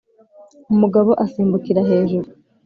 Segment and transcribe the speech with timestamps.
[0.73, 2.27] umugabo asimbukira hejuru,